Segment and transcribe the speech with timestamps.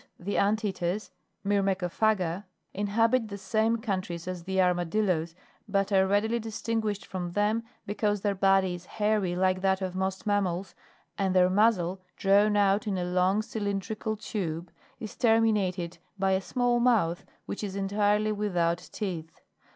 [0.19, 1.11] The ANT EATPRS,
[1.45, 5.35] Myrmecoplwya, inhabit the same countries as the armadillos,
[5.67, 10.25] but are readily distinguished from them, because their body is hairy like that of most
[10.25, 10.73] mammals,
[11.19, 16.79] and their muzzle, drawn out in a long cylindrical tube, is terminated by a small
[16.79, 19.39] mouth, which is entirely without teeth.